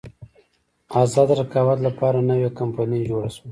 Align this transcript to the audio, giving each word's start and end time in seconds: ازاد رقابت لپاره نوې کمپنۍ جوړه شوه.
ازاد 1.01 1.29
رقابت 1.41 1.79
لپاره 1.87 2.17
نوې 2.29 2.49
کمپنۍ 2.59 3.01
جوړه 3.09 3.29
شوه. 3.35 3.47